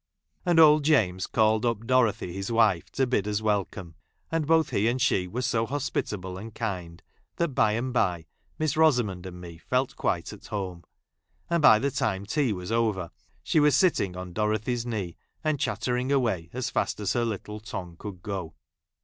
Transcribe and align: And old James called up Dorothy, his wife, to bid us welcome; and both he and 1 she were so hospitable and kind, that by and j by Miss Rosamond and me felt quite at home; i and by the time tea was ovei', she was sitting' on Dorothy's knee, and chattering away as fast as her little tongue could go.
And 0.47 0.59
old 0.59 0.83
James 0.83 1.27
called 1.27 1.63
up 1.63 1.85
Dorothy, 1.85 2.33
his 2.33 2.51
wife, 2.51 2.89
to 2.93 3.05
bid 3.05 3.27
us 3.27 3.39
welcome; 3.39 3.93
and 4.31 4.47
both 4.47 4.71
he 4.71 4.87
and 4.87 4.95
1 4.95 4.97
she 4.97 5.27
were 5.27 5.43
so 5.43 5.67
hospitable 5.67 6.39
and 6.39 6.55
kind, 6.55 7.03
that 7.35 7.49
by 7.49 7.73
and 7.73 7.89
j 7.91 7.91
by 7.91 8.25
Miss 8.57 8.75
Rosamond 8.75 9.27
and 9.27 9.39
me 9.39 9.59
felt 9.59 9.95
quite 9.95 10.33
at 10.33 10.47
home; 10.47 10.85
i 11.51 11.53
and 11.53 11.61
by 11.61 11.77
the 11.77 11.91
time 11.91 12.25
tea 12.25 12.51
was 12.51 12.71
ovei', 12.71 13.11
she 13.43 13.59
was 13.59 13.75
sitting' 13.75 14.17
on 14.17 14.33
Dorothy's 14.33 14.87
knee, 14.87 15.17
and 15.43 15.59
chattering 15.59 16.11
away 16.11 16.49
as 16.51 16.71
fast 16.71 16.99
as 16.99 17.13
her 17.13 17.23
little 17.23 17.59
tongue 17.59 17.95
could 17.99 18.23
go. 18.23 18.55